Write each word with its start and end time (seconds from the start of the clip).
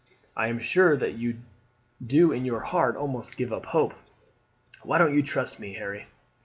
I 0.35 0.47
am 0.47 0.57
sure 0.57 0.97
that 0.97 1.19
you 1.19 1.41
do 2.03 2.31
in 2.31 2.43
your 2.43 2.61
heart 2.61 2.95
almost 2.95 3.37
give 3.37 3.53
up 3.53 3.67
hope. 3.67 3.93
Why 4.81 4.97
don't 4.97 5.13
you 5.13 5.21
trust 5.21 5.59
me, 5.59 5.73
Harry? 5.75 6.07